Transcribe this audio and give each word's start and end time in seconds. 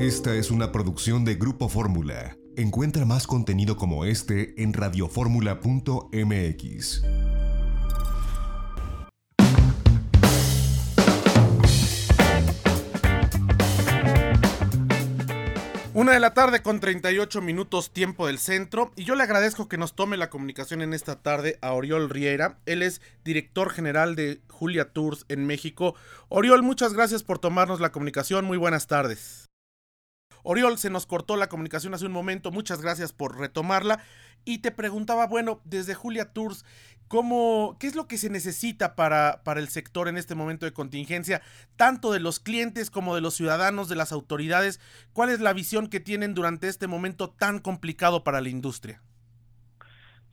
Esta 0.00 0.34
es 0.34 0.50
una 0.50 0.72
producción 0.72 1.24
de 1.26 1.34
Grupo 1.34 1.68
Fórmula. 1.68 2.38
Encuentra 2.56 3.04
más 3.04 3.26
contenido 3.26 3.76
como 3.76 4.06
este 4.06 4.54
en 4.56 4.72
radioformula.mx. 4.72 7.02
Una 15.92 16.12
de 16.12 16.20
la 16.20 16.32
tarde 16.32 16.62
con 16.62 16.80
38 16.80 17.42
minutos 17.42 17.90
tiempo 17.90 18.26
del 18.26 18.38
centro 18.38 18.92
y 18.96 19.04
yo 19.04 19.14
le 19.16 19.24
agradezco 19.24 19.68
que 19.68 19.76
nos 19.76 19.94
tome 19.94 20.16
la 20.16 20.30
comunicación 20.30 20.80
en 20.80 20.94
esta 20.94 21.20
tarde 21.20 21.58
a 21.60 21.74
Oriol 21.74 22.08
Riera. 22.08 22.58
Él 22.64 22.80
es 22.80 23.02
director 23.22 23.68
general 23.68 24.16
de 24.16 24.40
Julia 24.48 24.94
Tours 24.94 25.26
en 25.28 25.46
México. 25.46 25.94
Oriol, 26.30 26.62
muchas 26.62 26.94
gracias 26.94 27.22
por 27.22 27.38
tomarnos 27.38 27.80
la 27.80 27.92
comunicación. 27.92 28.46
Muy 28.46 28.56
buenas 28.56 28.86
tardes. 28.86 29.39
Oriol, 30.42 30.78
se 30.78 30.90
nos 30.90 31.06
cortó 31.06 31.36
la 31.36 31.48
comunicación 31.48 31.94
hace 31.94 32.06
un 32.06 32.12
momento, 32.12 32.50
muchas 32.50 32.80
gracias 32.80 33.12
por 33.12 33.38
retomarla. 33.38 34.02
Y 34.44 34.58
te 34.58 34.70
preguntaba, 34.70 35.26
bueno, 35.26 35.60
desde 35.64 35.94
Julia 35.94 36.32
Tours, 36.32 36.64
¿cómo, 37.08 37.76
¿qué 37.78 37.86
es 37.86 37.94
lo 37.94 38.06
que 38.06 38.16
se 38.16 38.30
necesita 38.30 38.94
para, 38.96 39.42
para 39.44 39.60
el 39.60 39.68
sector 39.68 40.08
en 40.08 40.16
este 40.16 40.34
momento 40.34 40.64
de 40.64 40.72
contingencia, 40.72 41.42
tanto 41.76 42.12
de 42.12 42.20
los 42.20 42.40
clientes 42.40 42.90
como 42.90 43.14
de 43.14 43.20
los 43.20 43.34
ciudadanos, 43.34 43.88
de 43.88 43.96
las 43.96 44.12
autoridades? 44.12 44.80
¿Cuál 45.12 45.30
es 45.30 45.40
la 45.40 45.52
visión 45.52 45.88
que 45.88 46.00
tienen 46.00 46.34
durante 46.34 46.68
este 46.68 46.86
momento 46.86 47.30
tan 47.30 47.58
complicado 47.58 48.24
para 48.24 48.40
la 48.40 48.48
industria? 48.48 49.02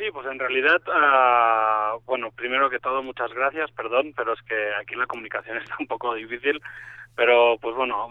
Sí, 0.00 0.10
pues 0.10 0.26
en 0.28 0.38
realidad, 0.38 0.80
uh, 0.88 2.00
bueno, 2.06 2.30
primero 2.30 2.70
que 2.70 2.78
todo, 2.78 3.02
muchas 3.02 3.30
gracias, 3.34 3.70
perdón, 3.72 4.14
pero 4.16 4.32
es 4.32 4.40
que 4.48 4.74
aquí 4.80 4.94
la 4.94 5.06
comunicación 5.06 5.58
está 5.58 5.76
un 5.78 5.86
poco 5.86 6.14
difícil. 6.14 6.58
Pero 7.14 7.58
pues 7.60 7.76
bueno, 7.76 8.08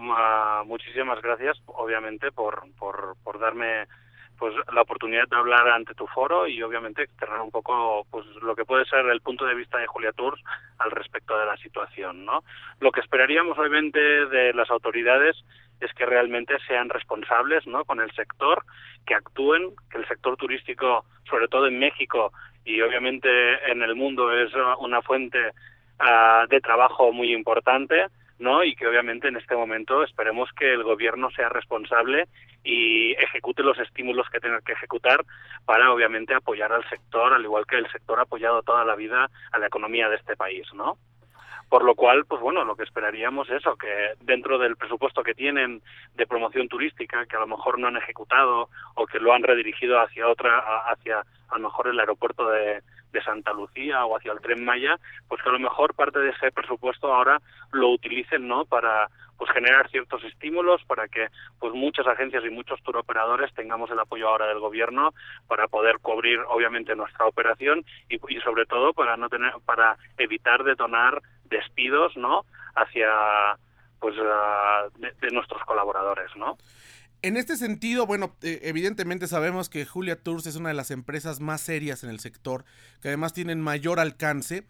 muchísimas 0.66 1.20
gracias, 1.20 1.58
obviamente, 1.66 2.32
por, 2.32 2.62
por, 2.78 3.16
por 3.24 3.40
darme 3.40 3.88
pues 4.38 4.54
la 4.72 4.82
oportunidad 4.82 5.28
de 5.30 5.36
hablar 5.36 5.68
ante 5.70 5.96
tu 5.96 6.06
foro 6.06 6.46
y 6.46 6.62
obviamente 6.62 7.02
externar 7.02 7.42
un 7.42 7.50
poco 7.50 8.06
pues 8.12 8.24
lo 8.44 8.56
que 8.56 8.66
puede 8.66 8.86
ser 8.86 9.08
el 9.08 9.22
punto 9.22 9.46
de 9.46 9.56
vista 9.56 9.80
de 9.80 9.88
Julia 9.88 10.12
Tours 10.12 10.42
al 10.78 10.92
respecto 10.92 11.19
la 11.50 11.58
situación, 11.58 12.26
¿no? 12.26 12.44
Lo 12.80 12.92
que 12.92 13.02
esperaríamos 13.02 13.58
obviamente 13.58 14.00
de 14.00 14.54
las 14.54 14.70
autoridades 14.70 15.36
es 15.80 15.94
que 15.94 16.06
realmente 16.06 16.58
sean 16.68 16.90
responsables, 16.90 17.66
¿no? 17.66 17.86
con 17.86 18.00
el 18.02 18.12
sector, 18.12 18.64
que 19.06 19.16
actúen, 19.16 19.72
que 19.90 19.98
el 19.98 20.08
sector 20.08 20.36
turístico, 20.38 21.06
sobre 21.30 21.48
todo 21.48 21.68
en 21.68 21.80
México 21.80 22.32
y 22.66 22.82
obviamente 22.82 23.30
en 23.72 23.82
el 23.82 23.96
mundo 23.96 24.32
es 24.32 24.52
una 24.80 25.02
fuente 25.02 25.40
uh, 26.00 26.48
de 26.48 26.62
trabajo 26.62 27.12
muy 27.12 27.34
importante, 27.34 28.08
¿no? 28.38 28.64
Y 28.64 28.76
que 28.76 28.88
obviamente 28.88 29.28
en 29.28 29.38
este 29.38 29.56
momento 29.56 30.04
esperemos 30.04 30.50
que 30.58 30.74
el 30.74 30.84
gobierno 30.84 31.30
sea 31.32 31.50
responsable 31.50 32.28
y 32.64 33.14
ejecute 33.14 33.64
los 33.64 33.80
estímulos 33.80 34.30
que 34.30 34.40
tenga 34.40 34.62
que 34.62 34.74
ejecutar 34.74 35.26
para 35.66 35.92
obviamente 35.92 36.34
apoyar 36.34 36.72
al 36.72 36.88
sector, 36.90 37.34
al 37.34 37.44
igual 37.44 37.66
que 37.66 37.78
el 37.78 37.92
sector 37.92 38.20
ha 38.20 38.24
apoyado 38.24 38.62
toda 38.62 38.86
la 38.86 38.96
vida 38.96 39.30
a 39.52 39.60
la 39.60 39.68
economía 39.68 40.10
de 40.10 40.18
este 40.18 40.36
país, 40.36 40.68
¿no? 40.74 40.98
Por 41.70 41.84
lo 41.84 41.94
cual, 41.94 42.26
pues 42.26 42.42
bueno, 42.42 42.66
lo 42.66 42.76
que 42.76 42.84
esperaríamos 42.84 43.48
es 43.50 43.58
eso, 43.58 43.76
que 43.76 44.14
dentro 44.22 44.58
del 44.58 44.76
presupuesto 44.76 45.22
que 45.22 45.36
tienen 45.36 45.84
de 46.16 46.26
promoción 46.26 46.68
turística, 46.68 47.26
que 47.28 47.36
a 47.36 47.42
lo 47.42 47.48
mejor 47.48 47.78
no 47.78 47.88
han 47.88 47.98
ejecutado 47.98 48.70
o 48.96 49.06
que 49.06 49.20
lo 49.20 49.34
han 49.34 49.44
redirigido 49.44 50.00
hacia 50.00 50.28
otra, 50.28 50.60
hacia 50.92 51.20
a 51.20 51.58
lo 51.58 51.68
mejor 51.68 51.88
el 51.88 52.00
aeropuerto 52.00 52.50
de, 52.50 52.82
Santa 53.26 53.52
Lucía 53.52 54.06
o 54.06 54.16
hacia 54.16 54.32
el 54.32 54.40
Tren 54.40 54.64
Maya, 54.64 54.98
pues 55.28 55.42
que 55.44 55.50
a 55.50 55.52
lo 55.52 55.60
mejor 55.60 55.94
parte 55.94 56.20
de 56.20 56.30
ese 56.30 56.52
presupuesto 56.54 57.14
ahora 57.14 57.42
lo 57.74 57.90
utilicen, 57.90 58.48
¿no? 58.48 58.64
Para 58.64 59.10
pues 59.38 59.52
generar 59.52 59.90
ciertos 59.90 60.24
estímulos 60.24 60.82
para 60.86 61.08
que 61.10 61.28
pues 61.60 61.74
muchas 61.74 62.08
agencias 62.08 62.44
y 62.46 62.50
muchos 62.50 62.82
turoperadores 62.82 63.54
tengamos 63.54 63.92
el 63.92 64.00
apoyo 64.00 64.28
ahora 64.28 64.48
del 64.48 64.60
gobierno 64.60 65.14
para 65.48 65.68
poder 65.68 66.00
cubrir 66.00 66.40
obviamente 66.48 66.96
nuestra 66.96 67.26
operación 67.26 67.86
y, 68.10 68.16
y 68.16 68.40
sobre 68.42 68.66
todo 68.66 68.94
para 68.94 69.18
no 69.18 69.30
tener 69.30 69.54
para 69.66 69.98
evitar 70.18 70.64
detonar 70.64 71.22
despidos, 71.50 72.16
¿no? 72.16 72.46
hacia 72.76 73.10
pues 74.00 74.16
uh, 74.18 75.00
de, 75.00 75.12
de 75.22 75.32
nuestros 75.32 75.62
colaboradores, 75.66 76.30
¿no? 76.36 76.58
En 77.22 77.36
este 77.36 77.58
sentido, 77.58 78.06
bueno, 78.06 78.38
eh, 78.42 78.62
evidentemente 78.64 79.28
sabemos 79.28 79.68
que 79.68 79.86
Julia 79.86 80.16
Tours 80.16 80.46
es 80.46 80.56
una 80.56 80.70
de 80.70 80.76
las 80.76 80.90
empresas 80.90 81.42
más 81.42 81.60
serias 81.60 82.04
en 82.06 82.10
el 82.10 82.22
sector, 82.22 82.64
que 83.02 83.10
además 83.10 83.34
tienen 83.34 83.60
mayor 83.60 84.00
alcance. 84.00 84.66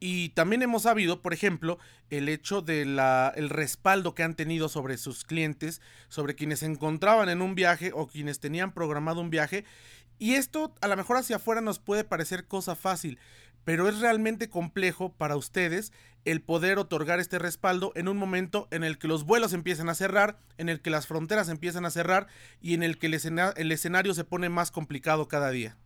Y 0.00 0.30
también 0.30 0.62
hemos 0.62 0.82
sabido, 0.82 1.22
por 1.22 1.32
ejemplo, 1.32 1.78
el 2.10 2.28
hecho 2.28 2.60
del 2.60 2.98
el 3.36 3.48
respaldo 3.48 4.16
que 4.16 4.24
han 4.24 4.34
tenido 4.34 4.68
sobre 4.68 4.96
sus 4.96 5.22
clientes, 5.22 5.80
sobre 6.08 6.34
quienes 6.34 6.58
se 6.58 6.66
encontraban 6.66 7.28
en 7.28 7.40
un 7.40 7.54
viaje 7.54 7.92
o 7.94 8.08
quienes 8.08 8.40
tenían 8.40 8.72
programado 8.72 9.20
un 9.20 9.30
viaje. 9.30 9.64
Y 10.18 10.34
esto 10.34 10.74
a 10.80 10.88
lo 10.88 10.96
mejor 10.96 11.18
hacia 11.18 11.36
afuera 11.36 11.60
nos 11.60 11.78
puede 11.78 12.02
parecer 12.02 12.48
cosa 12.48 12.74
fácil, 12.74 13.20
pero 13.64 13.88
es 13.88 14.00
realmente 14.00 14.48
complejo 14.48 15.14
para 15.16 15.36
ustedes 15.36 15.92
el 16.24 16.40
poder 16.40 16.78
otorgar 16.78 17.18
este 17.18 17.38
respaldo 17.38 17.92
en 17.96 18.08
un 18.08 18.16
momento 18.16 18.68
en 18.70 18.84
el 18.84 18.98
que 18.98 19.08
los 19.08 19.24
vuelos 19.24 19.52
empiezan 19.52 19.88
a 19.88 19.94
cerrar, 19.94 20.36
en 20.56 20.68
el 20.68 20.80
que 20.80 20.90
las 20.90 21.08
fronteras 21.08 21.48
empiezan 21.48 21.84
a 21.84 21.90
cerrar 21.90 22.26
y 22.60 22.74
en 22.74 22.82
el 22.82 22.98
que 22.98 23.06
el, 23.06 23.14
escena 23.14 23.50
el 23.56 23.72
escenario 23.72 24.14
se 24.14 24.24
pone 24.24 24.48
más 24.48 24.70
complicado 24.70 25.26
cada 25.26 25.50
día. 25.50 25.76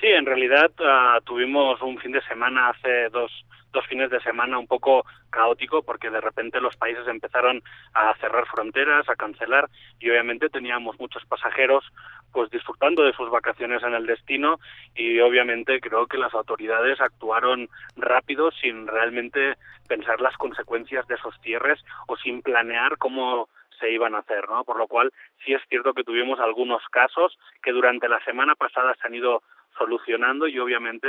Sí, 0.00 0.06
en 0.06 0.26
realidad 0.26 0.70
uh, 0.80 1.20
tuvimos 1.24 1.80
un 1.82 1.98
fin 1.98 2.12
de 2.12 2.22
semana 2.22 2.70
hace 2.70 3.08
dos, 3.10 3.30
dos 3.72 3.86
fines 3.86 4.10
de 4.10 4.20
semana 4.20 4.58
un 4.58 4.66
poco 4.66 5.04
caótico 5.30 5.82
porque 5.82 6.10
de 6.10 6.20
repente 6.20 6.60
los 6.60 6.76
países 6.76 7.06
empezaron 7.06 7.62
a 7.94 8.14
cerrar 8.16 8.46
fronteras, 8.46 9.08
a 9.08 9.16
cancelar 9.16 9.68
y 9.98 10.10
obviamente 10.10 10.48
teníamos 10.48 10.98
muchos 10.98 11.24
pasajeros 11.26 11.84
pues 12.32 12.50
disfrutando 12.50 13.02
de 13.02 13.12
sus 13.12 13.30
vacaciones 13.30 13.82
en 13.82 13.94
el 13.94 14.06
destino 14.06 14.58
y 14.94 15.20
obviamente 15.20 15.80
creo 15.80 16.06
que 16.06 16.18
las 16.18 16.34
autoridades 16.34 17.00
actuaron 17.00 17.68
rápido 17.96 18.50
sin 18.52 18.86
realmente 18.86 19.56
pensar 19.88 20.20
las 20.20 20.36
consecuencias 20.36 21.06
de 21.08 21.16
esos 21.16 21.34
cierres 21.42 21.80
o 22.06 22.16
sin 22.16 22.42
planear 22.42 22.96
cómo 22.98 23.48
se 23.80 23.90
iban 23.90 24.14
a 24.14 24.18
hacer, 24.18 24.48
¿no? 24.48 24.62
Por 24.64 24.76
lo 24.76 24.86
cual 24.86 25.10
sí 25.44 25.54
es 25.54 25.62
cierto 25.68 25.94
que 25.94 26.04
tuvimos 26.04 26.38
algunos 26.38 26.82
casos 26.90 27.36
que 27.62 27.72
durante 27.72 28.08
la 28.08 28.22
semana 28.24 28.54
pasada 28.54 28.94
se 29.00 29.06
han 29.06 29.14
ido 29.14 29.42
solucionando 29.78 30.46
y 30.46 30.58
obviamente 30.58 31.08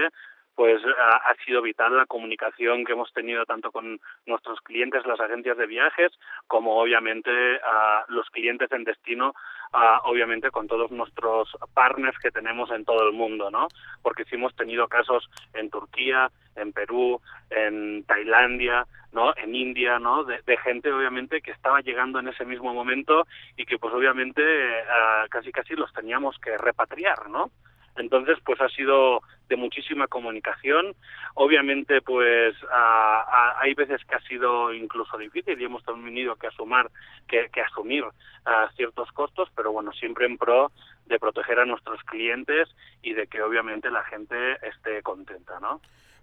pues 0.55 0.81
ha, 0.83 1.33
sido 1.45 1.61
vital 1.61 1.95
la 1.95 2.05
comunicación 2.05 2.83
que 2.83 2.93
hemos 2.93 3.11
tenido 3.13 3.45
tanto 3.45 3.71
con 3.71 3.99
nuestros 4.25 4.59
clientes, 4.61 5.05
las 5.05 5.19
agencias 5.19 5.57
de 5.57 5.65
viajes, 5.65 6.11
como 6.47 6.79
obviamente 6.79 7.31
a 7.63 8.05
los 8.09 8.29
clientes 8.29 8.71
en 8.71 8.83
destino, 8.83 9.33
a, 9.71 10.01
obviamente 10.03 10.51
con 10.51 10.67
todos 10.67 10.91
nuestros 10.91 11.49
partners 11.73 12.17
que 12.19 12.31
tenemos 12.31 12.69
en 12.71 12.85
todo 12.85 13.07
el 13.07 13.13
mundo, 13.13 13.49
¿no? 13.49 13.69
Porque 14.01 14.25
sí 14.25 14.35
hemos 14.35 14.55
tenido 14.55 14.87
casos 14.87 15.29
en 15.53 15.69
Turquía, 15.69 16.29
en 16.55 16.73
Perú, 16.73 17.21
en 17.49 18.03
Tailandia, 18.03 18.85
¿no? 19.13 19.33
En 19.37 19.55
India, 19.55 19.99
¿no? 19.99 20.23
De, 20.23 20.57
gente, 20.57 20.91
obviamente, 20.91 21.41
que 21.41 21.51
estaba 21.51 21.81
llegando 21.81 22.19
en 22.19 22.27
ese 22.27 22.45
mismo 22.45 22.73
momento 22.73 23.25
y 23.57 23.65
que, 23.65 23.77
pues, 23.77 23.93
obviamente, 23.93 24.41
uh, 24.41 25.27
casi 25.29 25.51
casi 25.51 25.75
los 25.75 25.91
teníamos 25.93 26.37
que 26.39 26.57
repatriar, 26.57 27.29
¿no? 27.29 27.51
Entonces, 27.95 28.37
pues 28.45 28.59
ha 28.61 28.69
sido 28.69 29.21
de 29.51 29.57
muchísima 29.57 30.07
comunicación. 30.07 30.95
Obviamente, 31.35 32.01
pues 32.01 32.55
a, 32.71 33.59
hay 33.59 33.73
veces 33.73 34.01
que 34.05 34.15
ha 34.15 34.21
sido 34.21 34.73
incluso 34.73 35.17
difícil 35.17 35.59
y 35.59 35.65
hemos 35.65 35.83
tenido 35.83 36.37
que 36.37 36.47
asumir, 36.47 36.87
que, 37.27 37.49
que 37.53 37.61
asumir 37.61 38.05
a, 38.45 38.69
ciertos 38.77 39.11
costos, 39.11 39.49
pero 39.53 39.73
bueno, 39.73 39.91
siempre 39.91 40.25
en 40.25 40.37
pro 40.37 40.71
de 41.05 41.19
proteger 41.19 41.59
a 41.59 41.65
nuestros 41.65 42.01
clientes 42.03 42.69
y 43.03 43.11
de 43.13 43.27
que 43.27 43.41
obviamente 43.41 43.91
la 43.91 44.05
gente 44.05 44.53
esté 44.65 45.03
contenta, 45.03 45.59
¿no? 45.59 45.81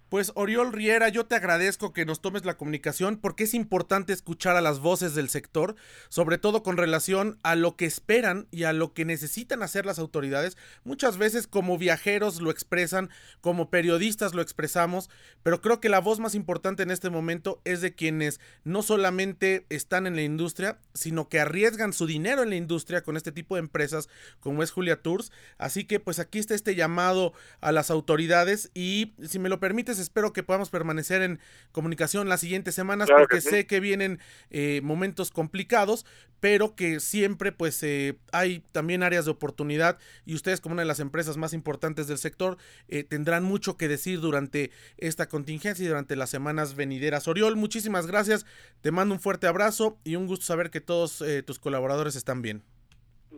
Pues 0.08 0.32
Oriol 0.36 0.72
Riera, 0.72 1.10
yo 1.10 1.26
te 1.26 1.34
agradezco 1.34 1.92
que 1.92 2.06
nos 2.06 2.22
tomes 2.22 2.46
la 2.46 2.56
comunicación 2.56 3.18
porque 3.18 3.44
es 3.44 3.52
importante 3.52 4.14
escuchar 4.14 4.56
a 4.56 4.62
las 4.62 4.80
voces 4.80 5.14
del 5.14 5.28
sector, 5.28 5.76
sobre 6.08 6.38
todo 6.38 6.62
con 6.62 6.78
relación 6.78 7.38
a 7.42 7.56
lo 7.56 7.76
que 7.76 7.84
esperan 7.84 8.48
y 8.50 8.62
a 8.62 8.72
lo 8.72 8.94
que 8.94 9.04
necesitan 9.04 9.62
hacer 9.62 9.84
las 9.84 9.98
autoridades. 9.98 10.56
Muchas 10.82 11.18
veces 11.18 11.46
como 11.46 11.76
viajeros 11.76 12.40
lo 12.40 12.50
expresan, 12.50 13.10
como 13.42 13.68
periodistas 13.68 14.32
lo 14.32 14.40
expresamos, 14.40 15.10
pero 15.42 15.60
creo 15.60 15.78
que 15.78 15.90
la 15.90 16.00
voz 16.00 16.20
más 16.20 16.34
importante 16.34 16.82
en 16.82 16.90
este 16.90 17.10
momento 17.10 17.60
es 17.66 17.82
de 17.82 17.94
quienes 17.94 18.40
no 18.64 18.82
solamente 18.82 19.66
están 19.68 20.06
en 20.06 20.16
la 20.16 20.22
industria, 20.22 20.78
sino 20.94 21.28
que 21.28 21.40
arriesgan 21.40 21.92
su 21.92 22.06
dinero 22.06 22.42
en 22.42 22.48
la 22.48 22.56
industria 22.56 23.02
con 23.02 23.18
este 23.18 23.30
tipo 23.30 23.56
de 23.56 23.60
empresas 23.60 24.08
como 24.40 24.62
es 24.62 24.70
Julia 24.70 25.02
Tours. 25.02 25.32
Así 25.58 25.84
que 25.84 26.00
pues 26.00 26.18
aquí 26.18 26.38
está 26.38 26.54
este 26.54 26.74
llamado 26.74 27.34
a 27.60 27.72
las 27.72 27.90
autoridades 27.90 28.70
y 28.72 29.12
si 29.22 29.38
me 29.38 29.50
lo 29.50 29.60
permites 29.60 29.97
gracias. 29.98 30.06
Espero 30.06 30.32
que 30.32 30.42
podamos 30.42 30.70
permanecer 30.70 31.22
en 31.22 31.40
comunicación 31.72 32.28
las 32.28 32.40
siguientes 32.40 32.74
semanas 32.74 33.08
porque 33.14 33.40
sé 33.40 33.66
que 33.66 33.80
vienen 33.80 34.20
eh, 34.50 34.80
momentos 34.82 35.30
complicados, 35.30 36.06
pero 36.40 36.74
que 36.74 37.00
siempre 37.00 37.52
pues 37.52 37.82
eh, 37.82 38.18
hay 38.32 38.60
también 38.72 39.02
áreas 39.02 39.24
de 39.24 39.32
oportunidad 39.32 39.98
y 40.24 40.34
ustedes 40.34 40.60
como 40.60 40.74
una 40.74 40.82
de 40.82 40.86
las 40.86 41.00
empresas 41.00 41.36
más 41.36 41.52
importantes 41.52 42.06
del 42.06 42.18
sector 42.18 42.56
eh, 42.88 43.04
tendrán 43.04 43.44
mucho 43.44 43.76
que 43.76 43.88
decir 43.88 44.20
durante 44.20 44.70
esta 44.96 45.28
contingencia 45.28 45.84
y 45.84 45.88
durante 45.88 46.16
las 46.16 46.30
semanas 46.30 46.74
venideras. 46.74 47.28
Oriol, 47.28 47.56
muchísimas 47.56 48.06
gracias. 48.06 48.46
Te 48.80 48.90
mando 48.90 49.14
un 49.14 49.20
fuerte 49.20 49.46
abrazo 49.46 49.98
y 50.04 50.16
un 50.16 50.26
gusto 50.26 50.46
saber 50.46 50.70
que 50.70 50.80
todos 50.80 51.22
tus 51.44 51.58
colaboradores 51.58 52.16
están 52.16 52.42
bien. 52.42 52.62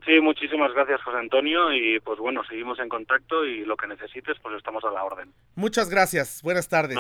Sí, 0.07 0.21
muchísimas 0.21 0.73
gracias 0.73 1.03
José 1.03 1.19
Antonio 1.19 1.73
y 1.73 2.01
pues 2.01 2.19
bueno, 2.19 2.43
seguimos 2.45 2.79
en 2.79 2.89
contacto 2.89 3.45
y 3.45 3.65
lo 3.65 3.77
que 3.77 3.87
necesites 3.87 4.37
pues 4.41 4.57
estamos 4.57 4.83
a 4.85 4.91
la 4.91 5.05
orden. 5.05 5.33
Muchas 5.57 5.91
gracias, 5.91 6.43
buenas 6.43 6.69
tardes. 6.69 6.99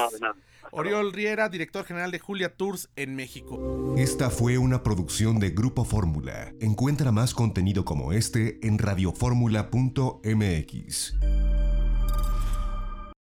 Oriol 0.72 1.12
Riera, 1.12 1.48
director 1.48 1.84
general 1.84 2.10
de 2.10 2.18
Julia 2.18 2.54
Tours 2.54 2.90
en 2.96 3.16
México. 3.16 3.94
Esta 3.96 4.30
fue 4.30 4.58
una 4.58 4.82
producción 4.82 5.40
de 5.40 5.50
Grupo 5.50 5.84
Fórmula. 5.84 6.52
Encuentra 6.60 7.12
más 7.12 7.34
contenido 7.34 7.84
como 7.84 8.12
este 8.12 8.58
en 8.62 8.78
radioformula.mx. 8.78 11.59